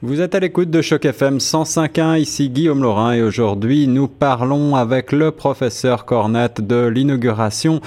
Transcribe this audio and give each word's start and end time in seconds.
Vous 0.00 0.20
êtes 0.20 0.36
à 0.36 0.38
l'écoute 0.38 0.70
de 0.70 0.80
Choc 0.80 1.04
FM 1.06 1.38
105.1, 1.38 2.20
ici 2.20 2.50
Guillaume 2.50 2.84
Laurin 2.84 3.14
et 3.14 3.22
aujourd'hui 3.22 3.88
nous 3.88 4.06
parlons 4.06 4.76
avec 4.76 5.10
le 5.10 5.32
professeur 5.32 6.04
Cornette 6.04 6.64
de 6.64 6.86
l'inauguration 6.86 7.80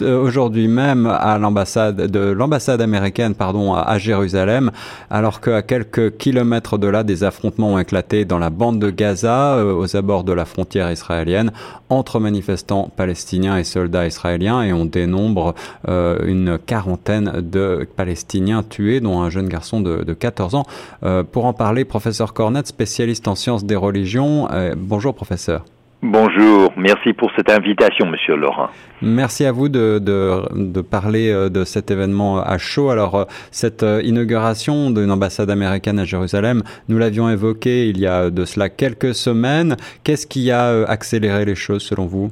aujourd'hui 0.00 0.66
même 0.66 1.04
à 1.06 1.36
l'ambassade 1.36 2.10
de 2.10 2.20
l'ambassade 2.20 2.80
américaine 2.80 3.34
pardon 3.34 3.74
à 3.74 3.98
Jérusalem 3.98 4.70
alors 5.10 5.42
qu'à 5.42 5.60
quelques 5.60 6.16
kilomètres 6.16 6.78
de 6.78 6.86
là 6.86 7.04
des 7.04 7.22
affrontements 7.22 7.74
ont 7.74 7.78
éclaté 7.78 8.24
dans 8.24 8.38
la 8.38 8.48
bande 8.48 8.78
de 8.78 8.88
Gaza 8.88 9.56
euh, 9.56 9.74
aux 9.74 9.94
abords 9.94 10.24
de 10.24 10.32
la 10.32 10.46
frontière 10.46 10.90
israélienne 10.90 11.52
entre 11.90 12.18
manifestants 12.18 12.90
palestiniens 12.96 13.58
et 13.58 13.64
soldats 13.64 14.06
israéliens 14.06 14.62
et 14.62 14.72
on 14.72 14.86
dénombre 14.86 15.54
euh, 15.86 16.18
une 16.24 16.58
quarantaine 16.58 17.42
de 17.42 17.86
Palestiniens 17.94 18.62
tués 18.62 19.00
dont 19.00 19.20
un 19.20 19.28
jeune 19.28 19.50
garçon 19.50 19.82
de, 19.82 20.02
de 20.02 20.14
14 20.14 20.54
ans. 20.54 20.64
Euh, 21.02 21.22
pour 21.22 21.44
en 21.44 21.52
parler, 21.58 21.84
professeur 21.84 22.32
Cornette, 22.32 22.68
spécialiste 22.68 23.28
en 23.28 23.34
sciences 23.34 23.64
des 23.64 23.76
religions. 23.76 24.48
Euh, 24.50 24.74
bonjour, 24.74 25.14
professeur. 25.14 25.64
Bonjour, 26.00 26.72
merci 26.76 27.12
pour 27.12 27.28
cette 27.36 27.50
invitation, 27.50 28.06
Monsieur 28.06 28.36
Laurent. 28.36 28.68
Merci 29.02 29.44
à 29.44 29.50
vous 29.50 29.68
de, 29.68 29.98
de, 29.98 30.80
parler 30.80 31.28
euh, 31.30 31.48
de 31.48 31.64
cet 31.64 31.90
événement 31.90 32.38
à 32.40 32.56
chaud. 32.56 32.90
Alors, 32.90 33.14
euh, 33.16 33.24
cette 33.50 33.84
inauguration 34.04 34.92
d'une 34.92 35.10
ambassade 35.10 35.50
américaine 35.50 35.98
à 35.98 36.04
Jérusalem, 36.04 36.62
nous 36.88 36.98
l'avions 36.98 37.28
évoqué 37.28 37.88
il 37.88 37.98
y 37.98 38.06
a 38.06 38.30
de 38.30 38.44
cela 38.44 38.68
quelques 38.68 39.14
semaines. 39.14 39.76
Qu'est-ce 40.04 40.28
qui 40.28 40.52
a 40.52 40.84
accéléré 40.88 41.44
les 41.44 41.56
choses 41.56 41.82
selon 41.82 42.06
vous? 42.06 42.30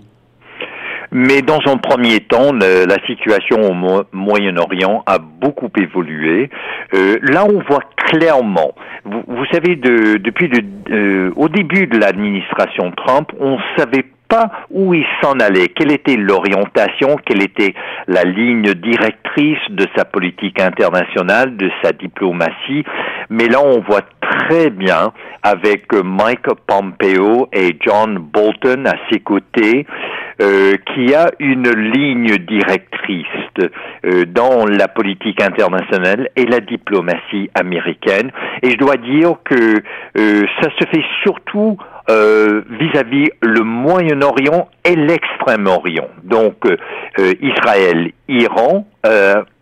Mais 1.16 1.40
dans 1.40 1.60
un 1.64 1.78
premier 1.78 2.20
temps, 2.20 2.52
la 2.52 3.06
situation 3.06 3.56
au 3.62 4.04
Moyen-Orient 4.12 5.02
a 5.06 5.16
beaucoup 5.18 5.70
évolué. 5.78 6.50
Euh, 6.92 7.16
là, 7.22 7.46
on 7.46 7.62
voit 7.66 7.80
clairement, 7.96 8.74
vous, 9.06 9.22
vous 9.26 9.46
savez, 9.50 9.76
de, 9.76 10.18
depuis 10.18 10.48
le, 10.48 10.60
euh, 10.90 11.30
au 11.36 11.48
début 11.48 11.86
de 11.86 11.96
l'administration 11.96 12.92
Trump, 12.92 13.30
on 13.40 13.56
savait 13.78 14.04
pas 14.28 14.50
où 14.70 14.92
il 14.92 15.06
s'en 15.23 15.38
allait, 15.40 15.68
quelle 15.68 15.92
était 15.92 16.16
l'orientation, 16.16 17.16
quelle 17.24 17.42
était 17.42 17.73
la 18.08 18.24
ligne 18.24 18.74
directrice 18.74 19.70
de 19.70 19.86
sa 19.96 20.04
politique 20.04 20.60
internationale, 20.60 21.56
de 21.56 21.70
sa 21.82 21.92
diplomatie. 21.92 22.84
Mais 23.30 23.48
là, 23.48 23.62
on 23.64 23.80
voit 23.80 24.02
très 24.20 24.68
bien 24.68 25.12
avec 25.42 25.86
Mike 25.95 26.48
Pompeo 26.66 27.48
et 27.54 27.74
John 27.80 28.18
Bolton 28.18 28.84
à 28.84 28.96
ses 29.10 29.20
côtés 29.20 29.86
euh, 30.40 30.76
qui 30.92 31.15
a 31.15 31.30
une 31.38 31.70
ligne 31.70 32.37
directrice 32.37 33.26
euh, 34.04 34.26
dans 34.26 34.66
la 34.66 34.87
politique 34.87 35.42
internationale 35.42 36.29
et 36.37 36.45
la 36.45 36.60
diplomatie 36.60 37.51
américaine. 37.54 38.30
Et 38.62 38.70
je 38.70 38.76
dois 38.76 38.96
dire 38.96 39.37
que 39.45 39.54
euh, 40.18 40.42
ça 40.60 40.68
se 40.79 40.87
fait 40.88 41.04
surtout 41.23 41.79
vis-à-vis 42.09 43.30
le 43.43 43.62
Moyen-Orient 43.62 44.68
et 44.85 44.96
l'Extrême-Orient. 44.96 46.09
Donc 46.24 46.54
Israël, 47.40 48.13
Iran 48.29 48.87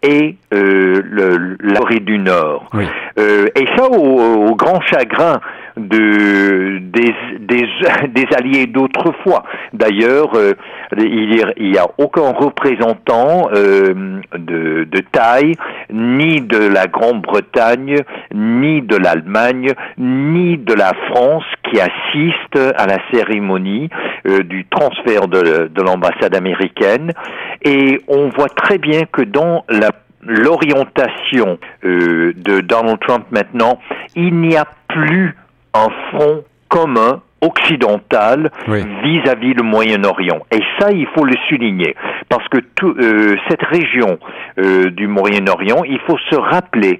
et 0.02 0.36
la 0.52 1.78
Corée 1.78 2.00
du 2.00 2.18
Nord. 2.18 2.70
et 3.16 3.66
ça 3.76 3.88
au 3.88 4.54
grand 4.56 4.80
chagrin 4.82 5.40
de, 5.76 6.78
des, 6.78 7.14
des, 7.40 7.68
des 8.08 8.26
alliés 8.36 8.66
d'autrefois. 8.66 9.44
D'ailleurs, 9.72 10.30
euh, 10.34 10.52
il 10.96 11.70
n'y 11.70 11.78
a 11.78 11.86
aucun 11.98 12.30
représentant 12.32 13.48
euh, 13.54 14.20
de, 14.36 14.84
de 14.84 15.00
taille, 15.12 15.54
ni 15.92 16.40
de 16.40 16.68
la 16.68 16.86
Grande-Bretagne, 16.86 17.96
ni 18.32 18.82
de 18.82 18.96
l'Allemagne, 18.96 19.72
ni 19.98 20.56
de 20.58 20.74
la 20.74 20.92
France 21.10 21.44
qui 21.70 21.80
assiste 21.80 22.33
à 22.76 22.86
la 22.86 22.98
cérémonie 23.12 23.88
euh, 24.26 24.42
du 24.42 24.64
transfert 24.66 25.28
de, 25.28 25.68
de 25.68 25.82
l'ambassade 25.82 26.34
américaine. 26.34 27.12
Et 27.62 28.00
on 28.08 28.28
voit 28.28 28.48
très 28.48 28.78
bien 28.78 29.02
que 29.10 29.22
dans 29.22 29.64
la 29.68 29.90
l'orientation 30.26 31.58
euh, 31.84 32.32
de 32.36 32.60
Donald 32.60 32.98
Trump 33.00 33.26
maintenant, 33.30 33.78
il 34.16 34.34
n'y 34.34 34.56
a 34.56 34.66
plus 34.88 35.36
un 35.74 35.88
front 36.10 36.44
commun 36.68 37.20
occidental 37.40 38.50
vis-à-vis 38.66 39.54
le 39.54 39.62
Moyen-Orient. 39.62 40.40
Et 40.50 40.60
ça, 40.78 40.90
il 40.92 41.06
faut 41.14 41.24
le 41.24 41.34
souligner, 41.48 41.94
parce 42.28 42.48
que 42.48 42.58
tout, 42.74 42.94
euh, 42.98 43.36
cette 43.48 43.62
région 43.62 44.18
euh, 44.58 44.90
du 44.90 45.06
Moyen-Orient, 45.06 45.84
il 45.84 46.00
faut 46.06 46.16
se 46.30 46.36
rappeler 46.36 46.98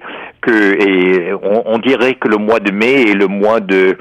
et 0.51 1.33
on, 1.43 1.77
dirait 1.79 2.15
que 2.15 2.27
le 2.27 2.37
mois 2.37 2.59
de 2.59 2.71
mai 2.71 3.11
est 3.11 3.13
le 3.13 3.27
mois 3.27 3.59
de, 3.59 3.97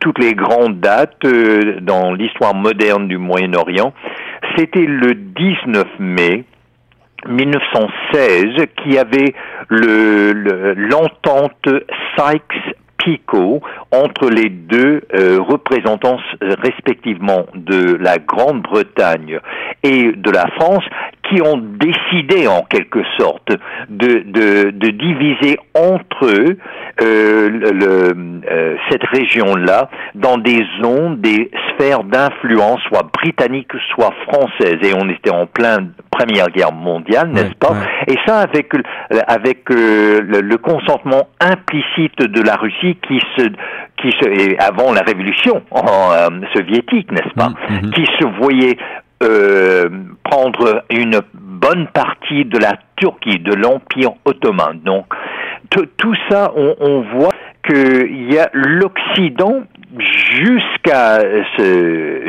toutes 0.00 0.18
les 0.18 0.34
grandes 0.34 0.80
dates 0.80 1.24
euh, 1.24 1.80
dans 1.80 2.12
l'histoire 2.12 2.54
moderne 2.54 3.08
du 3.08 3.18
Moyen-Orient. 3.18 3.92
C'était 4.56 4.86
le 4.86 5.14
19 5.14 5.86
mai 5.98 6.44
1916 7.28 8.66
qui 8.82 8.98
avait 8.98 9.34
le 9.68 10.72
l'entente 10.74 11.68
Sykes 12.16 12.76
Picot 13.04 13.60
entre 13.92 14.28
les 14.28 14.48
deux 14.48 15.02
euh, 15.14 15.38
représentants 15.40 16.18
respectivement 16.40 17.46
de 17.54 17.96
la 17.96 18.18
Grande-Bretagne 18.18 19.38
et 19.82 20.12
de 20.12 20.30
la 20.30 20.46
France 20.58 20.84
qui 21.28 21.40
ont 21.40 21.56
décidé 21.56 22.46
en 22.46 22.62
quelque 22.62 23.02
sorte 23.18 23.50
de, 23.88 24.22
de, 24.26 24.90
diviser 24.90 25.58
entre 25.74 26.26
eux 26.26 26.56
euh, 26.56 26.79
le, 26.98 28.14
euh, 28.50 28.76
cette 28.90 29.04
région-là 29.04 29.90
dans 30.14 30.38
des 30.38 30.64
zones, 30.80 31.20
des 31.20 31.50
sphères 31.70 32.04
d'influence, 32.04 32.80
soit 32.88 33.08
britanniques, 33.12 33.72
soit 33.94 34.12
françaises. 34.28 34.78
Et 34.82 34.92
on 34.94 35.08
était 35.08 35.30
en 35.30 35.46
pleine 35.46 35.92
Première 36.10 36.48
Guerre 36.48 36.72
mondiale, 36.72 37.30
n'est-ce 37.30 37.54
pas 37.54 37.74
Et 38.06 38.16
ça 38.26 38.40
avec 38.40 38.72
avec 39.26 39.70
euh, 39.70 40.20
le, 40.20 40.56
consentement 40.58 41.28
implicite 41.40 42.18
de 42.18 42.42
la 42.42 42.56
Russie 42.56 42.98
qui 43.06 43.20
se 43.36 43.48
qui 43.96 44.10
se 44.20 44.62
avant 44.62 44.92
la 44.92 45.02
révolution 45.02 45.62
euh, 45.74 46.28
soviétique, 46.54 47.10
n'est-ce 47.12 47.34
pas, 47.34 47.48
mm, 47.48 47.54
mm-hmm. 47.54 47.90
qui 47.90 48.06
se 48.18 48.26
voyait 48.38 48.76
euh, 49.22 49.88
prendre 50.24 50.84
une 50.90 51.20
bonne 51.34 51.86
partie 51.88 52.44
de 52.46 52.58
la 52.58 52.72
Turquie, 52.96 53.38
de 53.38 53.54
l'Empire 53.54 54.12
ottoman. 54.24 54.80
Donc 54.82 55.06
tout 55.68 56.14
ça, 56.28 56.52
on, 56.56 57.02
voit 57.16 57.34
qu'il 57.66 58.32
y 58.32 58.38
a 58.38 58.50
l'Occident 58.52 59.62
jusqu'à 59.98 61.18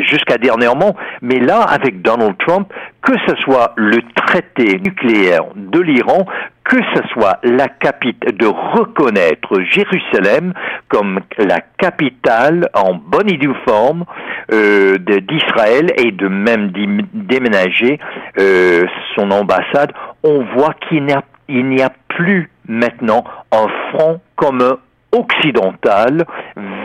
jusqu'à 0.03 0.38
dernièrement, 0.38 0.96
mais 1.22 1.40
là 1.40 1.62
avec 1.62 2.02
Donald 2.02 2.36
Trump, 2.40 2.72
que 3.02 3.14
ce 3.28 3.36
soit 3.44 3.74
le 3.75 4.00
traité 4.16 4.80
nucléaire 4.80 5.46
de 5.56 5.80
l'Iran, 5.80 6.25
que 6.64 6.78
ce 6.96 7.02
soit 7.09 7.40
la 7.44 7.68
capitale 7.68 8.38
de 8.38 8.46
reconnaître 8.46 9.59
Jérusalem 9.62 10.53
comme 10.88 11.19
la 11.38 11.59
capitale 11.78 12.69
en 12.74 12.94
bonne 12.94 13.30
et 13.30 13.38
due 13.38 13.56
forme 13.66 14.06
euh, 14.53 14.98
d'Israël 14.98 15.92
et 15.98 16.12
de 16.12 16.28
même 16.28 16.72
déménager 17.13 18.00
euh, 18.40 18.86
son 19.16 19.31
ambassade, 19.31 19.92
on 20.24 20.44
voit 20.56 20.74
qu'il 20.88 21.06
n'y 21.06 21.13
a, 21.13 21.24
n'y 21.51 21.81
a 21.81 21.91
plus 22.07 22.50
maintenant 22.67 23.23
un 23.51 23.67
front 23.91 24.19
commun 24.35 24.78
occidentale 25.12 26.25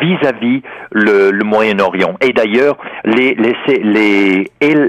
vis-à-vis 0.01 0.63
le, 0.91 1.31
Moyen-Orient. 1.45 2.17
Et 2.21 2.33
d'ailleurs, 2.33 2.77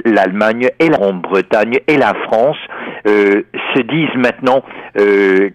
l'Allemagne 0.05 0.69
et 0.79 0.89
la 0.89 0.97
Grande-Bretagne 0.97 1.79
et 1.87 1.97
la 1.97 2.13
France 2.25 2.57
euh, 3.07 3.43
se 3.75 3.81
disent 3.81 4.15
maintenant 4.15 4.63
euh, 4.97 5.49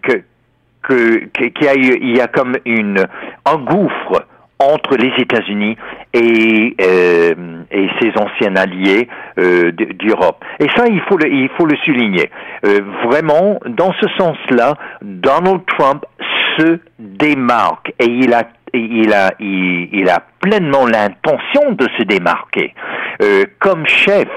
qu'il 0.87 1.53
y, 1.63 1.69
a, 1.69 1.75
il 1.75 2.17
y 2.17 2.21
a 2.21 2.29
comme 2.29 2.57
une 2.65 3.05
un 3.45 3.57
gouffre 3.57 4.27
entre 4.63 4.97
les 4.97 5.13
États-Unis 5.19 5.77
et, 6.13 6.75
euh, 6.81 7.35
ses 8.01 8.13
anciens 8.17 8.57
alliés 8.57 9.09
euh, 9.39 9.73
d'Europe. 9.73 10.45
Et 10.61 10.69
ça, 10.77 10.85
il 10.89 11.01
faut 11.09 11.17
le, 11.67 11.77
souligner. 11.85 12.31
Euh, 12.65 12.81
vraiment, 13.05 13.59
dans 13.67 13.93
ce 14.01 14.09
sens-là, 14.19 14.75
Donald 15.03 15.63
Trump 15.67 16.05
se 16.59 16.79
démarque 16.99 17.93
et 17.99 18.07
il 18.07 18.33
a 18.33 18.45
il 18.75 19.13
a, 19.13 20.19
pleinement 20.41 20.87
l'intention 20.87 21.73
de 21.73 21.87
se 21.99 22.05
démarquer 22.05 22.73
comme 23.59 23.87
chef 23.87 24.29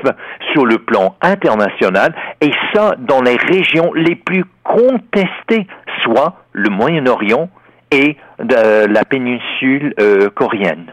sur 0.52 0.66
le 0.66 0.78
plan 0.78 1.16
international 1.22 2.14
et 2.42 2.52
ça 2.74 2.96
dans 3.00 3.22
les 3.22 3.38
régions 3.38 3.94
les 3.94 4.16
plus 4.16 4.44
contestées, 4.64 5.68
soit 6.04 6.36
le 6.52 6.70
Moyen-Orient 6.70 7.50
et 7.92 8.18
de 8.40 8.86
la 8.86 9.06
péninsule 9.06 9.94
coréenne. 10.36 10.92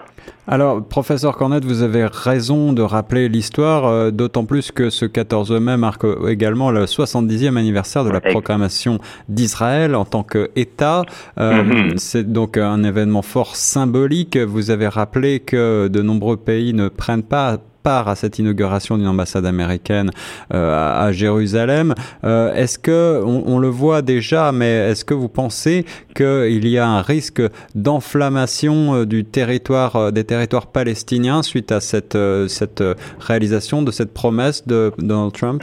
Alors, 0.49 0.85
professeur 0.85 1.37
Cornette, 1.37 1.65
vous 1.65 1.83
avez 1.83 2.05
raison 2.05 2.73
de 2.73 2.83
rappeler 2.83 3.29
l'histoire, 3.29 3.87
euh, 3.87 4.11
d'autant 4.11 4.45
plus 4.45 4.73
que 4.73 4.91
ce 4.91 5.05
14 5.05 5.53
mai 5.53 5.77
marque 5.77 6.05
également 6.29 6.73
le 6.73 6.85
70e 6.85 7.57
anniversaire 7.57 8.05
de 8.05 8.11
la 8.11 8.21
proclamation 8.21 8.99
d'Israël 9.29 9.95
en 9.95 10.05
tant 10.05 10.25
qu'État. 10.25 11.05
Euh, 11.39 11.63
mm-hmm. 11.63 11.97
C'est 11.97 12.33
donc 12.33 12.57
un 12.57 12.83
événement 12.83 13.23
fort 13.23 13.55
symbolique. 13.55 14.37
Vous 14.37 14.73
avez 14.73 14.89
rappelé 14.89 15.39
que 15.39 15.87
de 15.87 16.03
nombreux 16.03 16.37
pays 16.37 16.75
ne 16.75 16.89
prennent 16.89 17.23
pas 17.23 17.59
part 17.83 18.09
à 18.09 18.15
cette 18.15 18.39
inauguration 18.39 18.97
d'une 18.97 19.07
ambassade 19.07 19.47
américaine 19.47 20.11
euh, 20.55 21.07
à, 21.07 21.13
Jérusalem. 21.13 21.95
Euh, 22.25 22.55
est-ce 22.55 22.79
que 22.79 23.23
on, 23.25 23.59
le 23.59 23.69
voit 23.69 24.03
déjà, 24.03 24.53
mais 24.53 24.91
est-ce 24.91 25.05
que 25.05 25.15
vous 25.15 25.29
pensez 25.29 25.85
qu'il 26.15 26.67
y 26.69 26.79
a 26.79 26.87
un 26.87 27.03
risque 27.03 27.43
d'inflammation 27.75 28.95
euh, 28.95 29.07
du 29.07 29.25
territoire 29.25 30.13
des 30.13 30.25
territoires 30.25 30.67
palestiniens 30.67 31.43
suite 31.43 31.73
à 31.73 31.81
cette 31.81 32.19
cette 32.49 32.83
réalisation 33.21 33.83
de 33.83 33.91
cette 33.91 34.13
promesse 34.13 34.67
de 34.67 34.93
Donald 34.99 35.33
Trump? 35.33 35.63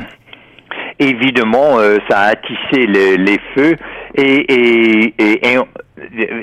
Évidemment, 0.99 1.77
ça 2.09 2.19
a 2.19 2.31
attissé 2.31 2.85
les, 2.85 3.39
feux 3.55 3.75
et, 4.15 5.13
et 5.17 5.57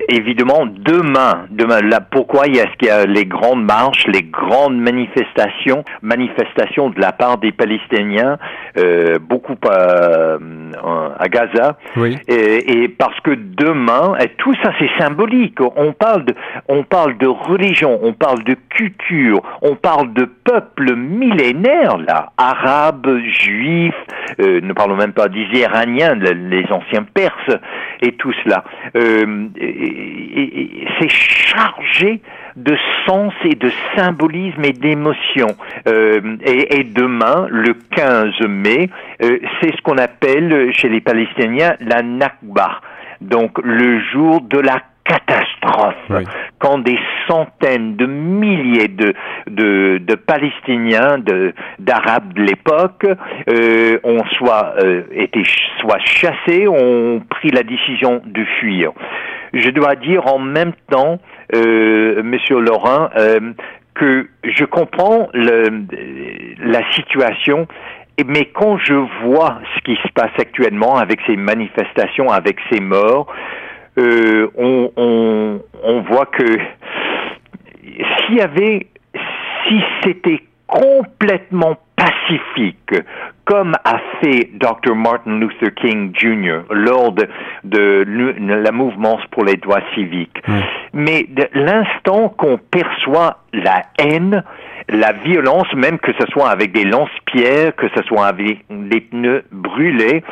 évidemment, 0.08 0.66
demain, 0.66 1.46
demain, 1.50 1.80
là, 1.80 2.00
pourquoi 2.00 2.46
est-ce 2.46 2.76
qu'il 2.78 2.88
y 2.88 2.90
a 2.90 3.06
les 3.06 3.24
grandes 3.24 3.64
marches, 3.64 4.06
les 4.06 4.22
grandes 4.22 4.78
manifestations, 4.78 5.84
manifestations 6.02 6.90
de 6.90 7.00
la 7.00 7.12
part 7.12 7.38
des 7.38 7.52
Palestiniens, 7.52 8.38
euh, 8.78 9.18
beaucoup 9.18 9.56
à, 9.70 10.36
à 11.18 11.28
Gaza, 11.28 11.78
oui. 11.96 12.16
et, 12.28 12.82
et, 12.82 12.88
parce 12.88 13.18
que 13.20 13.32
demain, 13.32 14.14
et 14.20 14.28
tout 14.38 14.54
ça 14.62 14.72
c'est 14.78 14.90
symbolique. 14.98 15.58
On 15.76 15.92
parle 15.92 16.24
de, 16.24 16.34
on 16.68 16.82
parle 16.82 17.16
de 17.18 17.26
religion, 17.26 17.98
on 18.02 18.12
parle 18.12 18.42
de 18.44 18.56
culture, 18.70 19.40
on 19.62 19.76
parle 19.76 20.12
de 20.12 20.24
peuple 20.24 20.94
millénaire 20.94 21.98
là, 21.98 22.32
arabes, 22.36 23.18
juifs, 23.40 23.94
euh, 24.40 24.60
ne 24.60 24.72
parlons 24.72 24.96
même 24.96 25.12
pas 25.12 25.28
des 25.28 25.46
Iraniens, 25.52 26.14
les 26.14 26.66
anciens 26.70 27.04
Perses 27.14 27.56
et 28.02 28.12
tout 28.12 28.32
cela. 28.44 28.64
Euh, 28.96 29.45
c'est 30.98 31.10
chargé 31.10 32.20
de 32.56 32.76
sens 33.06 33.32
et 33.44 33.54
de 33.54 33.70
symbolisme 33.96 34.64
et 34.64 34.72
d'émotion. 34.72 35.48
Euh, 35.86 36.36
et, 36.44 36.84
demain, 36.84 37.46
le 37.50 37.74
15 37.94 38.32
mai, 38.48 38.88
euh, 39.22 39.38
c'est 39.60 39.76
ce 39.76 39.82
qu'on 39.82 39.98
appelle 39.98 40.72
chez 40.72 40.88
les 40.88 41.00
Palestiniens 41.00 41.74
la 41.80 42.02
Nakba, 42.02 42.80
donc 43.20 43.58
le 43.62 44.00
jour 44.00 44.40
de 44.40 44.58
la 44.58 44.80
catastrophe. 45.04 46.24
Quand 46.58 46.78
des 46.78 46.98
centaines 47.28 47.94
de 47.94 48.06
milliers 48.06 48.88
de 48.88 49.14
de, 49.46 49.98
de 49.98 50.14
Palestiniens, 50.16 51.18
de 51.18 51.54
d'Arabes 51.78 52.32
de 52.32 52.42
l'époque, 52.42 53.06
euh, 53.48 53.98
ont 54.02 54.24
soit 54.36 54.74
été 55.12 55.42
soit 55.80 56.00
chassés, 56.04 56.66
ont 56.66 57.22
pris 57.28 57.50
la 57.50 57.62
décision 57.62 58.20
de 58.24 58.44
fuir 58.58 58.92
je 59.52 59.70
dois 59.70 59.96
dire 59.96 60.26
en 60.26 60.38
même 60.38 60.72
temps, 60.90 61.18
euh, 61.54 62.22
Monsieur 62.22 62.60
Laurent, 62.60 63.08
euh, 63.16 63.52
que 63.94 64.28
je 64.44 64.64
comprends 64.64 65.28
le, 65.32 65.84
la 66.60 66.92
situation, 66.92 67.66
mais 68.26 68.46
quand 68.46 68.78
je 68.78 68.94
vois 69.24 69.58
ce 69.74 69.80
qui 69.82 69.96
se 70.02 70.12
passe 70.12 70.32
actuellement 70.38 70.96
avec 70.96 71.20
ces 71.26 71.36
manifestations, 71.36 72.30
avec 72.30 72.58
ces 72.70 72.80
morts, 72.80 73.32
euh, 73.98 74.48
on, 74.56 74.90
on, 74.96 75.62
on 75.82 76.00
voit 76.02 76.26
que 76.26 76.44
s'il 77.82 78.36
y 78.36 78.40
avait, 78.40 78.86
si 79.66 79.80
c'était 80.02 80.42
complètement 80.66 81.78
pacifique, 82.26 82.94
comme 83.44 83.74
a 83.84 83.98
fait 84.20 84.50
Dr. 84.54 84.94
Martin 84.94 85.38
Luther 85.38 85.74
King 85.74 86.12
Jr. 86.14 86.62
lors 86.70 87.12
de, 87.12 88.04
la 88.62 88.72
mouvement 88.72 89.18
pour 89.30 89.44
les 89.44 89.56
droits 89.56 89.82
civiques. 89.94 90.42
Mais 90.92 91.24
de 91.28 91.48
l'instant 91.54 92.28
qu'on 92.30 92.58
perçoit 92.58 93.38
la 93.52 93.82
haine, 93.98 94.42
la 94.88 95.12
violence, 95.12 95.72
même 95.74 95.98
que 95.98 96.12
ce 96.18 96.26
soit 96.28 96.48
avec 96.48 96.72
des 96.72 96.84
lance-pierres, 96.84 97.74
que 97.76 97.88
ce 97.94 98.02
soit 98.04 98.26
avec 98.26 98.64
des 98.70 99.00
pneus 99.00 99.44
brûlés, 99.52 100.22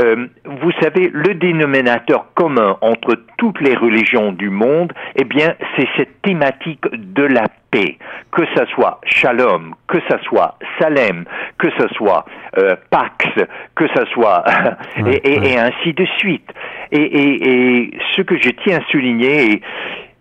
euh, 0.00 0.26
vous 0.44 0.72
savez, 0.80 1.10
le 1.12 1.34
dénominateur 1.34 2.26
commun 2.34 2.76
entre 2.80 3.16
toutes 3.38 3.60
les 3.60 3.74
religions 3.74 4.32
du 4.32 4.50
monde, 4.50 4.92
eh 5.16 5.24
bien, 5.24 5.54
c'est 5.76 5.88
cette 5.96 6.22
thématique 6.22 6.84
de 6.92 7.22
la 7.22 7.44
paix, 7.70 7.98
que 8.32 8.42
ce 8.56 8.64
soit 8.66 9.00
Shalom, 9.04 9.74
que 9.86 9.98
ce 10.08 10.18
soit 10.24 10.58
Salem, 10.78 11.24
que 11.58 11.68
ce 11.78 11.88
soit 11.94 12.24
euh, 12.58 12.74
Pax, 12.90 13.26
que 13.74 13.86
ce 13.94 14.04
soit 14.06 14.44
et, 14.96 15.58
ainsi 15.58 15.92
de 15.92 16.06
suite. 16.18 16.50
Et, 16.90 17.90
ce 18.16 18.22
que 18.22 18.36
je 18.38 18.50
tiens 18.50 18.78
à 18.78 18.90
souligner, 18.90 19.52
et, 19.52 19.62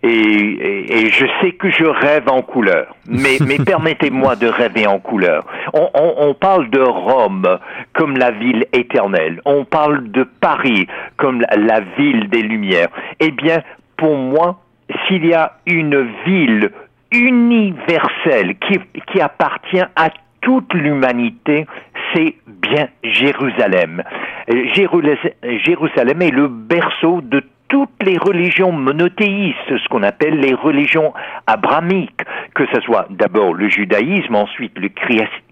je 0.10 1.26
sais 1.42 1.52
que 1.54 1.70
je 1.70 1.86
rêve 1.86 2.28
en 2.30 2.42
couleur, 2.42 2.96
mais, 3.08 3.38
mais 3.46 3.58
permettez-moi 3.66 4.36
de 4.36 4.48
rêver 4.48 4.86
en 4.88 5.00
couleur. 5.00 5.46
On, 5.74 6.34
parle 6.34 6.70
de 6.70 6.82
Rome 6.82 7.60
comme 7.94 8.18
la 8.18 8.32
ville 8.32 8.66
éternelle, 8.74 9.42
on 9.46 9.66
parle 9.66 10.12
de 10.12 10.24
Paris 10.24 10.88
comme 11.18 11.42
la, 11.42 11.80
ville 11.98 12.30
des 12.30 12.42
Lumières. 12.42 12.90
Eh 13.20 13.32
bien, 13.32 13.62
pour 13.98 14.18
moi, 14.18 14.60
s'il 15.08 15.26
y 15.26 15.34
a 15.34 15.54
une 15.66 16.08
ville 16.26 16.72
universelle 17.12 18.56
qui, 18.58 18.80
qui 19.12 19.22
appartient 19.22 19.84
à 19.96 20.10
toute 20.42 20.74
l'humanité, 20.74 21.66
c'est 22.14 22.36
bien 22.48 22.88
Jérusalem. 23.04 24.04
Jérusalem 24.48 26.22
est 26.22 26.32
le 26.32 26.48
berceau 26.48 27.22
de 27.22 27.44
toutes 27.74 28.04
les 28.04 28.20
religions 28.20 28.72
monothéistes, 28.72 29.58
ce 29.68 29.90
qu'on 29.90 30.04
appelle 30.04 30.40
les 30.40 30.54
religions 30.54 31.12
abramiques, 31.48 32.22
que 32.54 32.68
ce 32.72 32.80
soit 32.82 33.08
d'abord 33.10 33.56
le 33.56 33.68
judaïsme, 33.68 34.36
ensuite 34.36 34.78
le 34.78 34.90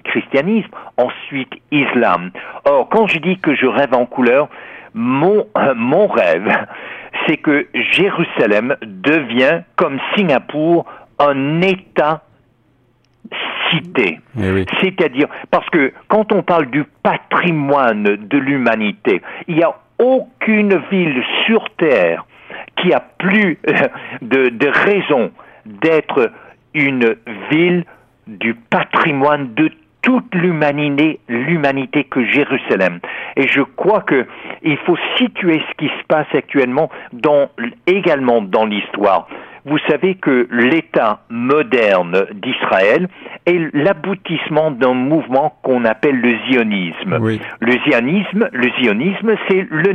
christianisme, 0.03 0.69
ensuite 0.97 1.51
l'islam. 1.71 2.29
Or, 2.65 2.87
quand 2.89 3.07
je 3.07 3.17
dis 3.17 3.39
que 3.39 3.55
je 3.55 3.65
rêve 3.65 3.95
en 3.95 4.05
couleur, 4.05 4.49
mon, 4.93 5.47
euh, 5.57 5.73
mon 5.75 6.05
rêve, 6.05 6.47
c'est 7.25 7.37
que 7.37 7.65
Jérusalem 7.73 8.75
devient, 8.83 9.61
comme 9.75 9.99
Singapour, 10.15 10.85
un 11.17 11.61
État 11.61 12.21
cité. 13.71 14.19
Eh 14.39 14.65
C'est-à-dire, 14.79 15.27
parce 15.49 15.67
que 15.71 15.91
quand 16.07 16.31
on 16.31 16.43
parle 16.43 16.67
du 16.67 16.83
patrimoine 17.01 18.03
de 18.03 18.37
l'humanité, 18.37 19.23
il 19.47 19.57
y 19.57 19.63
a 19.63 19.73
aucune 20.01 20.81
ville 20.91 21.23
sur 21.45 21.69
Terre 21.77 22.25
qui 22.77 22.91
a 22.93 22.99
plus 22.99 23.59
euh, 23.69 23.73
de, 24.21 24.49
de 24.49 24.67
raison 24.67 25.31
d'être 25.65 26.31
une 26.73 27.15
ville 27.51 27.85
du 28.27 28.55
patrimoine 28.55 29.53
de 29.53 29.69
toute 30.01 30.33
l'humanité, 30.33 32.03
que 32.09 32.25
Jérusalem. 32.25 32.99
Et 33.35 33.47
je 33.47 33.61
crois 33.61 34.01
que 34.01 34.25
il 34.63 34.77
faut 34.77 34.97
situer 35.17 35.61
ce 35.69 35.77
qui 35.77 35.87
se 35.87 36.03
passe 36.07 36.27
actuellement 36.33 36.89
également 37.85 38.41
dans 38.41 38.65
l'histoire. 38.65 39.27
Vous 39.65 39.77
savez 39.89 40.15
que 40.15 40.47
l'État 40.51 41.19
moderne 41.29 42.25
d'Israël 42.33 43.07
est 43.45 43.59
l'aboutissement 43.73 44.71
d'un 44.71 44.93
mouvement 44.93 45.55
qu'on 45.63 45.85
appelle 45.85 46.19
le 46.19 46.35
zionisme. 46.49 47.17
Le 47.59 47.73
zionisme, 47.87 48.49
le 48.51 48.69
zionisme, 48.81 49.35
c'est 49.47 49.67
le 49.69 49.93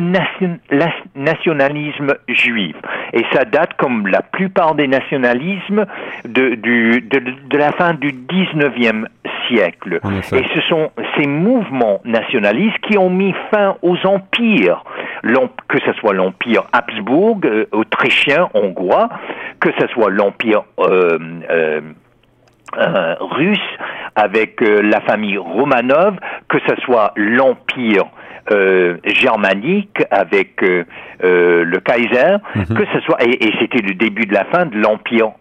nationalisme 1.16 2.14
juif. 2.28 2.76
Et 3.12 3.25
ça 3.32 3.44
date, 3.44 3.75
comme 3.76 4.06
la 4.06 4.23
plupart 4.23 4.75
des 4.75 4.88
nationalismes, 4.88 5.87
de, 6.25 6.54
du, 6.54 7.00
de, 7.00 7.23
de 7.49 7.58
la 7.58 7.73
fin 7.73 7.94
du 7.94 8.12
19e 8.12 9.06
siècle. 9.49 10.00
Et 10.32 10.44
ce 10.54 10.61
sont 10.68 10.90
ces 11.16 11.26
mouvements 11.26 12.00
nationalistes 12.04 12.78
qui 12.82 12.99
ont 12.99 13.11
mis 13.11 13.35
fin 13.50 13.76
aux 13.82 13.96
empires, 14.06 14.82
que 15.68 15.78
ce 15.85 15.92
soit 15.94 16.14
l'empire 16.14 16.64
Habsbourg, 16.73 17.40
euh, 17.44 17.66
autrichien, 17.73 18.49
hongrois, 18.54 19.08
que 19.60 19.70
ce 19.78 19.86
soit 19.88 20.10
l'empire 20.10 20.64
euh, 20.80 21.18
euh, 21.50 23.14
russe 23.20 23.58
avec 24.14 24.60
la 24.60 25.00
famille 25.02 25.38
Romanov, 25.38 26.16
que 26.48 26.58
ce 26.66 26.76
soit 26.76 27.12
l'empire 27.16 28.06
euh, 28.52 28.98
germanique 29.04 30.04
avec 30.12 30.62
euh, 30.62 30.84
euh, 31.24 31.64
le 31.64 31.80
Kaiser, 31.80 32.36
mhm. 32.54 32.76
que 32.76 32.84
ce 32.92 33.00
soit 33.00 33.20
et, 33.24 33.52
c'était 33.58 33.82
le 33.82 33.94
début 33.94 34.24
de 34.24 34.34
la 34.34 34.44
fin 34.44 34.66
de 34.66 34.76
l'empire 34.76 35.32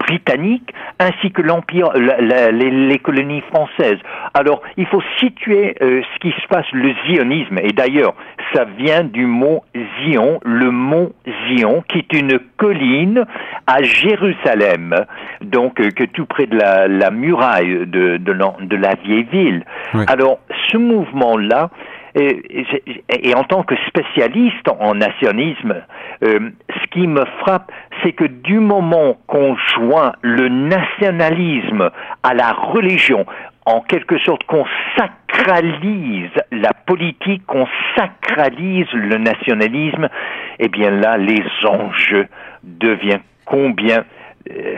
britannique 0.00 0.72
ainsi 0.98 1.30
que 1.30 1.42
l'empire 1.42 1.90
les, 1.92 2.98
colonies 2.98 3.42
françaises. 3.52 3.98
Alors 4.34 4.62
il 4.76 4.86
faut 4.86 5.02
situer 5.18 5.76
ce 5.80 6.18
qui 6.20 6.30
se 6.30 6.46
passe 6.48 6.66
le 6.72 6.92
zionisme 7.06 7.58
et 7.58 7.72
d'ailleurs 7.72 8.14
ça 8.52 8.64
vient 8.64 9.04
du 9.04 9.26
mot 9.26 9.62
Zion, 9.74 10.40
le 10.44 10.70
mont 10.70 11.12
Zion 11.48 11.84
qui 11.88 11.98
est 11.98 12.12
une 12.12 12.38
colline 12.56 13.24
à 13.66 13.82
Jérusalem, 13.82 15.04
donc 15.40 15.74
que 15.74 16.04
tout 16.04 16.26
près 16.26 16.46
de 16.46 16.56
la, 16.56 17.10
muraille 17.10 17.86
de, 17.86 18.16
de, 18.16 18.76
la 18.76 18.94
vieille 18.94 19.26
ville. 19.30 19.64
Alors 20.06 20.38
ce 20.70 20.78
mouvement-là, 21.12 21.70
et, 22.14 23.34
en 23.34 23.44
tant 23.44 23.62
que 23.62 23.74
spécialiste 23.86 24.68
en 24.80 24.94
nationalisme, 24.94 25.82
euh, 26.22 26.50
ce 26.68 26.86
qui 26.90 27.06
me 27.06 27.24
frappe, 27.40 27.72
c'est 28.02 28.12
que 28.12 28.24
du 28.24 28.58
moment 28.58 29.16
qu'on 29.26 29.56
joint 29.74 30.12
le 30.20 30.48
nationalisme 30.48 31.90
à 32.22 32.34
la 32.34 32.52
religion, 32.52 33.24
en 33.64 33.80
quelque 33.80 34.18
sorte 34.18 34.44
qu'on 34.44 34.66
sacralise 34.96 36.30
la 36.50 36.72
politique, 36.86 37.46
qu'on 37.46 37.66
sacralise 37.96 38.92
le 38.92 39.16
nationalisme, 39.18 40.08
eh 40.58 40.68
bien 40.68 40.90
là, 40.90 41.16
les 41.16 41.42
enjeux 41.66 42.26
deviennent 42.62 43.22
combien 43.46 44.04
euh, 44.50 44.74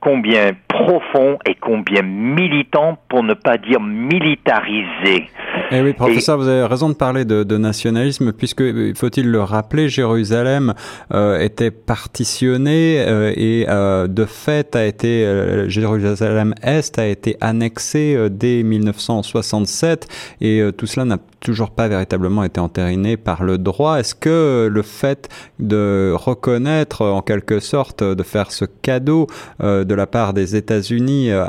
combien 0.00 0.52
profond 0.68 1.38
et 1.46 1.54
combien 1.54 2.02
militant, 2.02 2.98
pour 3.08 3.22
ne 3.22 3.34
pas 3.34 3.58
dire 3.58 3.80
militarisé. 3.80 5.28
Eh 5.72 5.82
oui, 5.82 5.92
professeur, 5.92 6.36
vous 6.36 6.48
avez 6.48 6.66
raison 6.66 6.88
de 6.88 6.94
parler 6.94 7.24
de, 7.24 7.44
de 7.44 7.56
nationalisme, 7.56 8.32
puisque, 8.32 8.60
euh, 8.60 8.92
faut-il 8.96 9.30
le 9.30 9.40
rappeler, 9.40 9.88
Jérusalem 9.88 10.74
euh, 11.14 11.38
était 11.38 11.70
partitionnée 11.70 13.04
euh, 13.06 13.32
et 13.36 13.66
euh, 13.68 14.08
de 14.08 14.24
fait 14.24 14.74
a 14.74 14.84
été 14.84 15.24
Jérusalem-Est 15.68 16.98
a 16.98 17.06
été 17.06 17.36
annexé 17.40 18.28
dès 18.30 18.64
1967 18.64 20.08
et 20.40 20.62
tout 20.76 20.86
cela 20.86 21.04
n'a 21.04 21.18
toujours 21.40 21.70
pas 21.70 21.88
véritablement 21.88 22.44
été 22.44 22.60
entériné 22.60 23.16
par 23.16 23.42
le 23.42 23.58
droit. 23.58 23.98
Est-ce 23.98 24.14
que 24.14 24.68
le 24.70 24.82
fait 24.82 25.28
de 25.58 26.12
reconnaître, 26.14 27.04
en 27.04 27.22
quelque 27.22 27.60
sorte, 27.60 28.04
de 28.04 28.22
faire 28.22 28.52
ce 28.52 28.64
cadeau 28.64 29.26
euh, 29.62 29.84
de 29.84 29.94
la 29.94 30.06
part 30.06 30.32
des 30.34 30.56
États-Unis 30.56 31.30
euh, 31.30 31.44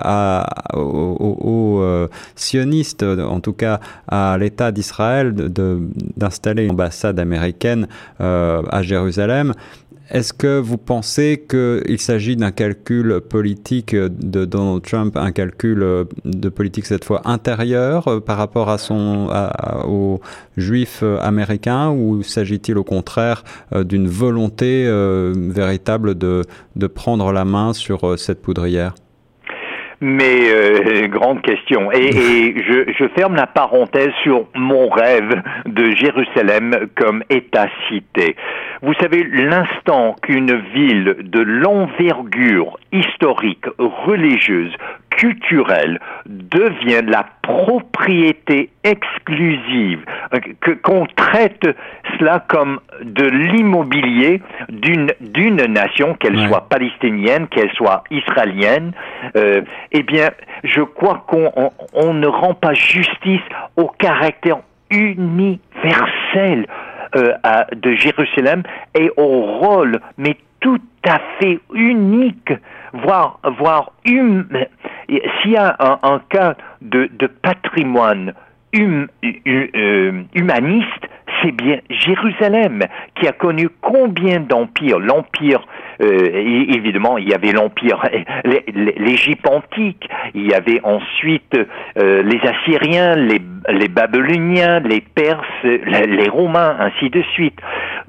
aux, 0.73 1.79
euh, 1.81 2.07
sionistes, 2.35 3.03
en 3.03 3.39
tout 3.39 3.53
cas 3.53 3.79
à 4.11 4.37
l'État 4.37 4.71
d'Israël, 4.71 5.33
d'installer 5.33 6.65
une 6.65 6.71
ambassade 6.71 7.19
américaine 7.19 7.87
à 8.19 8.81
Jérusalem, 8.81 9.53
est-ce 10.11 10.33
que 10.33 10.59
vous 10.59 10.77
pensez 10.77 11.45
qu'il 11.49 11.99
s'agit 11.99 12.35
d'un 12.35 12.51
calcul 12.51 13.21
politique 13.21 13.95
de 13.95 14.43
Donald 14.43 14.81
Trump, 14.81 15.15
un 15.15 15.31
calcul 15.31 15.81
euh, 15.81 16.03
de 16.25 16.49
politique 16.49 16.85
cette 16.85 17.05
fois 17.05 17.21
intérieur 17.23 18.09
euh, 18.09 18.19
par 18.19 18.37
rapport 18.37 18.69
à 18.69 18.77
son, 18.77 19.29
aux 19.87 20.19
juifs 20.57 20.99
euh, 21.01 21.17
américains 21.21 21.91
ou 21.91 22.23
s'agit-il 22.23 22.77
au 22.77 22.83
contraire 22.83 23.45
d'une 23.73 24.09
volonté 24.09 24.85
véritable 25.33 26.15
de, 26.15 26.43
de 26.75 26.87
prendre 26.87 27.31
la 27.31 27.45
main 27.45 27.71
sur 27.73 28.19
cette 28.19 28.41
poudrière? 28.41 28.95
Mais 30.01 30.51
euh, 30.51 31.07
grande 31.07 31.41
question. 31.41 31.91
Et, 31.91 31.97
et 32.15 32.63
je, 32.63 32.91
je, 32.97 33.07
ferme 33.15 33.35
la 33.35 33.47
parenthèse 33.47 34.11
sur 34.23 34.47
mon 34.55 34.89
rêve 34.89 35.41
de 35.65 35.95
Jérusalem 35.95 36.87
comme 36.95 37.23
État-cité. 37.29 38.35
Vous 38.81 38.93
savez, 38.95 39.23
l'instant 39.23 40.15
qu'une 40.21 40.59
ville 40.73 41.15
de 41.19 41.41
l'envergure 41.41 42.77
historique, 42.91 43.65
religieuse, 43.77 44.73
culturelle 45.11 45.99
devient 46.25 47.01
la 47.05 47.25
propriété 47.41 48.69
exclusive, 48.83 50.03
que 50.61 50.71
qu'on 50.71 51.05
traite 51.15 51.67
cela 52.17 52.43
comme 52.47 52.79
de 53.03 53.25
l'immobilier 53.25 54.41
d'une 54.69 55.11
d'une 55.19 55.63
nation, 55.65 56.15
qu'elle 56.15 56.39
soit 56.47 56.67
palestinienne, 56.69 57.47
qu'elle 57.47 57.71
soit 57.73 58.03
israélienne, 58.09 58.93
euh, 59.35 59.61
eh 59.91 60.03
bien, 60.03 60.29
je 60.63 60.81
crois 60.81 61.23
qu'on 61.27 61.51
on, 61.93 62.13
ne 62.13 62.27
rend 62.27 62.53
pas 62.53 62.73
justice 62.73 63.41
au 63.77 63.87
caractère 63.87 64.59
universel 64.89 66.67
euh, 67.15 67.33
à, 67.43 67.67
de 67.75 67.95
Jérusalem 67.95 68.63
et 68.97 69.11
au 69.17 69.41
rôle, 69.41 69.99
mais 70.17 70.37
tout 70.61 70.79
à 71.07 71.19
fait 71.39 71.59
unique, 71.73 72.53
voire, 72.93 73.39
voire 73.57 73.91
hum, 74.07 74.47
s'il 75.09 75.51
y 75.51 75.57
a 75.57 75.75
un, 76.03 76.19
cas 76.29 76.55
de, 76.81 77.09
de 77.19 77.27
patrimoine 77.27 78.33
hum, 78.75 79.07
euh, 79.23 80.23
humaniste, 80.33 81.07
c'est 81.41 81.51
bien 81.51 81.79
Jérusalem 81.89 82.83
qui 83.15 83.27
a 83.27 83.31
connu 83.31 83.69
combien 83.81 84.39
d'empires? 84.39 84.99
L'empire, 84.99 85.65
euh, 86.01 86.29
évidemment, 86.33 87.17
il 87.17 87.29
y 87.29 87.33
avait 87.33 87.51
l'empire, 87.51 88.03
l'Égypte 88.97 89.47
antique, 89.47 90.07
il 90.33 90.47
y 90.47 90.53
avait 90.53 90.81
ensuite 90.83 91.57
euh, 91.97 92.21
les 92.23 92.39
Assyriens, 92.47 93.15
les, 93.15 93.41
les 93.69 93.87
Babyloniens, 93.87 94.79
les 94.81 95.01
Perses, 95.01 95.63
les 95.63 96.29
Romains, 96.29 96.77
ainsi 96.79 97.09
de 97.09 97.21
suite. 97.33 97.59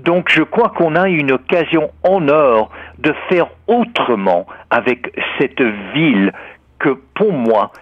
Donc 0.01 0.29
je 0.29 0.43
crois 0.43 0.71
qu'on 0.71 0.95
a 0.97 1.09
une 1.09 1.33
occasion 1.33 1.91
en 2.03 2.29
or 2.29 2.71
de 2.99 3.15
faire 3.29 3.49
autrement 3.67 4.47
avec 4.71 5.13
cette 5.39 5.63
ville 5.95 6.33
que 6.79 6.99
pour 7.15 7.33
moi 7.33 7.73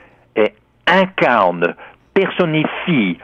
incarne, 0.90 1.74
personnifie, 2.20 3.18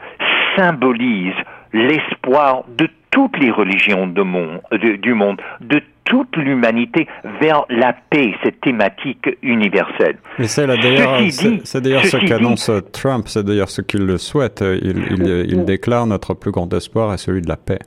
symbolise 0.55 1.33
l'espoir 1.73 2.63
de 2.77 2.89
toutes 3.11 3.37
les 3.39 3.51
religions 3.51 4.07
du 4.07 4.23
monde, 4.23 5.41
de 5.61 5.81
toute 6.05 6.35
l'humanité 6.37 7.07
vers 7.41 7.65
la 7.69 7.93
paix, 8.09 8.33
cette 8.43 8.61
thématique 8.61 9.27
universelle. 9.41 10.17
Mais 10.39 10.47
c'est 10.47 10.65
d'ailleurs, 10.65 12.05
ce 12.05 12.25
qu'annonce 12.25 12.71
Trump, 12.91 13.25
c'est 13.27 13.43
d'ailleurs 13.43 13.69
ce 13.69 13.81
qu'il 13.81 14.05
le 14.05 14.17
souhaite. 14.17 14.63
il 14.81 15.65
déclare 15.65 16.07
notre 16.07 16.33
plus 16.33 16.51
grand 16.51 16.71
espoir 16.73 17.13
est 17.13 17.17
celui 17.17 17.41
de 17.41 17.49
la 17.49 17.57
paix. 17.57 17.79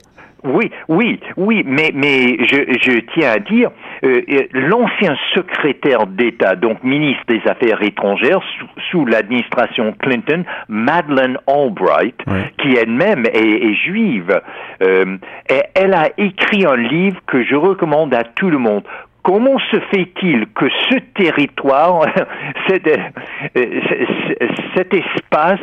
Oui, 0.43 0.71
oui, 0.87 1.19
oui, 1.37 1.63
mais, 1.65 1.91
mais 1.93 2.37
je, 2.45 2.77
je 2.81 2.99
tiens 3.13 3.31
à 3.31 3.39
dire, 3.39 3.69
euh, 4.03 4.21
l'ancien 4.53 5.15
secrétaire 5.35 6.07
d'État, 6.07 6.55
donc 6.55 6.83
ministre 6.83 7.23
des 7.27 7.41
Affaires 7.45 7.81
étrangères 7.83 8.39
sous, 8.89 9.05
l'administration 9.05 9.93
Clinton, 9.99 10.43
Madeleine 10.67 11.37
Albright, 11.47 12.19
qui 12.57 12.75
elle-même 12.75 13.25
est, 13.25 13.73
juive, 13.75 14.41
euh, 14.81 15.17
elle 15.75 15.93
a 15.93 16.09
écrit 16.17 16.65
un 16.65 16.75
livre 16.75 17.19
que 17.27 17.43
je 17.43 17.55
recommande 17.55 18.13
à 18.13 18.23
tout 18.23 18.49
le 18.49 18.57
monde, 18.57 18.83
Comment 19.23 19.59
se 19.71 19.79
fait-il 19.91 20.47
que 20.47 20.65
ce 20.89 20.95
territoire, 21.13 22.05
cet, 22.67 22.87
espace, 24.93 25.59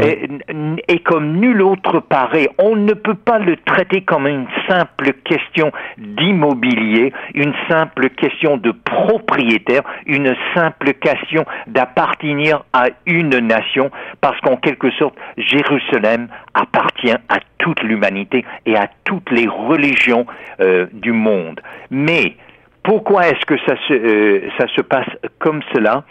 est, 0.00 0.98
comme 1.02 1.36
nul 1.38 1.60
autre 1.62 1.98
pareil? 2.00 2.48
On 2.58 2.76
ne 2.76 2.92
peut 2.92 3.16
pas 3.16 3.40
le 3.40 3.56
traiter 3.56 4.02
comme 4.02 4.28
une 4.28 4.46
simple 4.68 5.12
question 5.24 5.72
d'immobilier, 5.98 7.12
une 7.34 7.54
simple 7.68 8.10
question 8.10 8.58
de 8.58 8.70
propriétaire, 8.70 9.82
une 10.06 10.36
simple 10.54 10.94
question 10.94 11.44
d'appartenir 11.66 12.64
à 12.72 12.86
une 13.06 13.38
nation, 13.38 13.90
parce 14.20 14.40
qu'en 14.40 14.56
quelque 14.56 14.90
sorte, 14.92 15.16
Jérusalem 15.36 16.28
appartient 16.54 17.10
à 17.28 17.38
toute 17.58 17.82
l'humanité 17.82 18.44
et 18.66 18.76
à 18.76 18.88
toutes 19.04 19.30
les 19.32 19.48
religions 19.48 20.26
euh, 20.60 20.86
du 20.92 21.12
monde. 21.12 21.60
Mais 21.90 22.36
pourquoi 22.84 23.28
est-ce 23.28 23.44
que 23.46 23.56
ça 23.66 23.74
se, 23.88 23.94
euh, 23.94 24.48
ça 24.58 24.68
se 24.68 24.82
passe 24.82 25.08
comme 25.38 25.62
cela? 25.72 26.04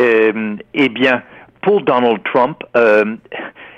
Euh, 0.00 0.56
Eh 0.74 0.88
bien, 0.88 1.22
pour 1.62 1.82
Donald 1.82 2.22
Trump, 2.24 2.58
euh, 2.76 3.16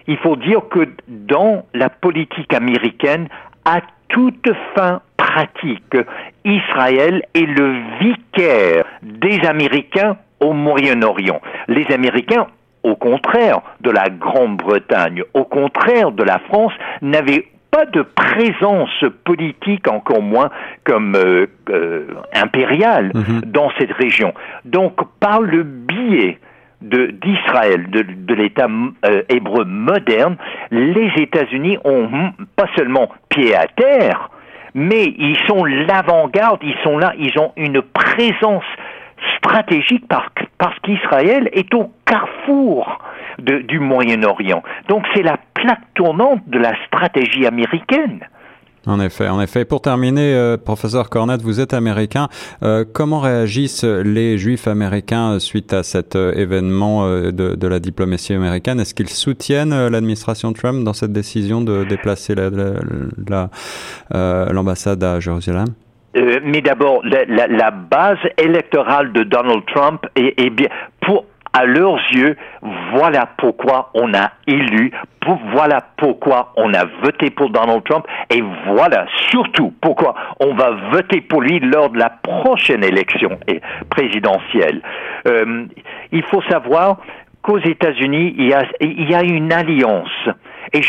il 0.07 0.16
faut 0.18 0.37
dire 0.37 0.61
que 0.71 0.88
dans 1.09 1.66
la 1.75 1.90
politique 1.90 2.54
américaine, 2.54 3.28
à 3.64 3.80
toute 4.09 4.49
fin 4.75 5.02
pratique, 5.16 5.97
Israël 6.45 7.23
est 7.35 7.47
le 7.47 7.75
vicaire 8.00 8.85
des 9.02 9.40
Américains 9.47 10.16
au 10.40 10.52
Moyen-Orient. 10.52 11.40
Les 11.66 11.87
Américains 11.92 12.47
au 12.85 12.95
contraire 12.95 13.61
de 13.80 13.90
la 13.90 14.09
Grande-Bretagne, 14.09 15.23
au 15.35 15.45
contraire 15.45 16.12
de 16.12 16.23
la 16.23 16.38
France, 16.38 16.73
n'avaient 17.02 17.49
pas 17.71 17.87
de 17.87 18.03
présence 18.03 19.05
politique, 19.25 19.89
encore 19.89 20.23
moins 20.23 20.51
comme 20.85 21.15
euh, 21.15 21.47
euh, 21.71 22.07
impériale, 22.35 23.13
mhm. 23.15 23.43
dans 23.47 23.71
cette 23.79 23.93
région. 23.93 24.33
Donc, 24.65 24.97
par 25.21 25.41
le 25.41 25.63
biais 25.63 26.39
d'Israël, 26.81 27.91
de, 27.91 28.03
de, 28.03 28.35
l'État 28.35 28.69
euh, 29.05 29.23
hébreu 29.29 29.65
moderne, 29.65 30.37
les 30.71 31.11
États-Unis 31.17 31.77
ont 31.85 32.09
pas 32.55 32.67
seulement 32.77 33.09
pied 33.29 33.55
à 33.55 33.67
terre, 33.67 34.31
mais 34.75 35.13
ils 35.19 35.37
sont 35.49 35.65
l'avant-garde, 35.65 36.61
ils 36.63 36.77
sont 36.85 36.99
là, 36.99 37.15
ils 37.19 37.37
ont 37.39 37.53
une 37.57 37.83
présence 37.83 38.65
stratégique 39.39 40.05
parce 40.09 40.79
qu'Israël 40.81 41.49
est 41.53 41.75
au 41.75 41.91
carrefour 42.07 42.99
du 43.39 43.79
Moyen-Orient. 43.79 44.63
Donc 44.89 45.05
c'est 45.15 45.23
la 45.23 45.37
plaque 45.62 45.95
tournante 45.95 46.41
de 46.47 46.59
la 46.59 46.73
stratégie 46.87 47.47
américaine. 47.47 48.21
En 48.87 49.00
effet, 49.00 49.29
en 49.29 49.41
effet. 49.41 49.65
Pour 49.65 49.83
terminer, 49.83 50.35
euh, 50.35 50.57
professeur 50.57 51.11
Cornette, 51.11 51.43
vous 51.43 51.61
êtes 51.61 51.75
américain. 51.75 52.29
Euh, 52.62 52.85
comment 52.91 53.21
réagissent 53.21 53.85
les 53.85 54.38
Juifs 54.38 54.67
américains 54.67 55.38
suite 55.41 55.75
à 55.75 55.83
cet 55.83 56.17
euh, 56.17 56.33
événement 56.33 57.07
de, 57.07 57.67
la 57.67 57.81
diplomatie 57.81 58.33
américaine? 58.33 58.81
Est-ce 58.81 58.95
qu'ils 58.95 59.11
soutiennent 59.11 59.88
l'administration 59.88 60.55
Trump 60.55 60.85
dans 60.85 60.95
cette 60.95 61.12
décision 61.12 61.61
de 61.61 61.85
déplacer 61.85 62.35
l'ambassade 64.11 65.05
à 65.05 65.21
Jérusalem? 65.21 65.67
Mais 66.45 66.62
d'abord, 66.62 67.03
la, 67.05 67.71
base 67.71 68.19
électorale 68.38 69.12
de 69.12 69.25
Donald 69.25 69.65
Trump 69.67 70.07
est 70.17 70.50
bien 70.50 70.69
à 71.59 71.65
leurs 71.65 71.99
yeux, 72.12 72.37
voilà 72.93 73.29
pourquoi 73.37 73.91
on 73.95 74.15
a 74.15 74.31
élu, 74.47 74.93
voilà 75.53 75.83
pourquoi 75.97 76.53
on 76.57 76.73
a 76.73 76.85
voté 77.03 77.31
pour 77.31 77.50
Donald 77.50 77.83
Trump 77.83 78.07
et 78.31 78.43
voilà 78.69 79.07
surtout 79.31 79.75
pourquoi 79.81 80.15
on 80.38 80.55
va 80.55 80.71
voter 80.93 81.21
pour 81.21 81.41
lui 81.41 81.59
lors 81.59 81.91
de 81.91 81.99
la 81.99 82.11
prochaine 82.11 82.85
élection 82.85 83.41
présidentielle. 83.91 84.83
Euh, 85.27 85.65
il 86.12 86.23
faut 86.25 86.43
savoir 86.43 86.99
qu'aux 87.43 87.59
États-Unis, 87.59 88.37
il 88.38 88.47
y, 88.47 89.15
a, 89.15 89.23
une 89.25 89.53
alliance. 89.53 90.29
Et 90.73 90.83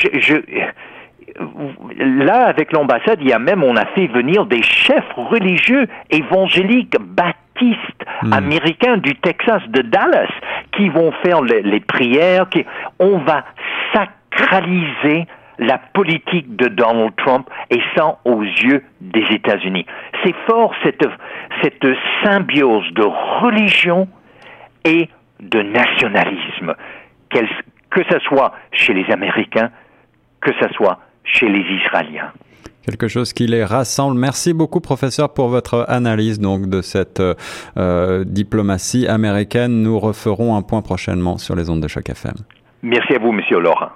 là, 1.98 2.46
avec 2.46 2.74
l'ambassade, 2.74 3.20
il 3.22 3.30
y 3.30 3.34
a 3.34 3.40
même, 3.40 3.64
on 3.64 3.76
a 3.76 3.86
fait 3.88 4.06
venir 4.06 4.46
des 4.46 4.62
chefs 4.62 5.12
religieux 5.16 5.88
évangéliques 6.12 6.96
baptistes 7.00 7.49
hmm. 7.66 8.34
américains 8.34 8.98
du 8.98 9.16
Texas, 9.16 9.62
de 9.70 9.82
Dallas, 9.82 10.30
qui 10.76 10.90
vont 10.90 11.12
faire 11.24 11.42
les, 11.42 11.80
prières. 11.80 12.50
Qui, 12.50 12.66
on 13.00 13.18
va 13.20 13.46
sacraliser 13.94 15.26
la 15.60 15.78
politique 15.78 16.56
de 16.56 16.70
Donald 16.70 17.14
Trump 17.18 17.50
et 17.70 17.82
ça 17.96 18.20
aux 18.24 18.44
yeux 18.44 18.84
des 19.02 19.26
États-Unis. 19.32 19.86
C'est 20.24 20.36
fort 20.48 20.74
cette, 20.84 21.06
cette 21.62 21.86
symbiose 22.24 22.90
de 22.94 23.04
religion 23.42 24.08
et 24.86 25.10
de 25.42 25.62
nationalisme, 25.62 26.74
que 27.30 28.04
ce 28.10 28.20
soit 28.20 28.54
chez 28.72 28.94
les 28.94 29.12
Américains, 29.12 29.70
que 30.42 30.52
ce 30.62 30.70
soit 30.74 31.00
chez 31.24 31.50
les 31.50 31.62
Israéliens. 31.62 32.32
Quelque 32.84 33.08
chose 33.08 33.34
qui 33.34 33.46
les 33.46 33.64
rassemble. 33.64 34.18
Merci 34.20 34.54
beaucoup, 34.54 34.80
professeur, 34.80 35.34
pour 35.34 35.50
votre 35.50 35.86
analyse 35.90 36.40
donc 36.40 36.68
de 36.68 36.82
cette 36.82 37.22
euh, 37.78 38.24
diplomatie 38.26 39.08
américaine. 39.08 39.82
Nous 39.82 40.00
referons 40.00 40.56
un 40.56 40.62
point 40.62 40.82
prochainement 40.82 41.38
sur 41.38 41.56
les 41.56 41.70
ondes 41.70 41.82
de 41.82 41.88
choc 41.88 42.10
FM. 42.10 42.36
Merci 42.82 43.14
à 43.16 43.20
vous, 43.20 43.32
monsieur 43.32 43.60
Laurent. 43.60 43.90